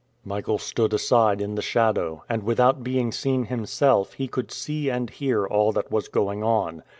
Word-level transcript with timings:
Michael 0.25 0.57
stood 0.57 0.95
aside 0.95 1.41
in 1.41 1.53
the 1.53 1.61
shadow, 1.61 2.23
and 2.27 2.41
without 2.41 2.83
being 2.83 3.11
seen 3.11 3.45
himself 3.45 4.13
he 4.13 4.27
could 4.27 4.51
see 4.51 4.89
and 4.89 5.07
hear 5.11 5.45
all 5.45 5.71
that 5.73 5.91
was 5.91 6.07
going 6.07 6.41
on. 6.43 6.81